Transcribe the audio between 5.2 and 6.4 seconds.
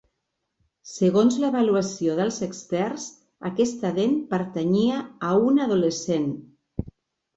a una adolescent.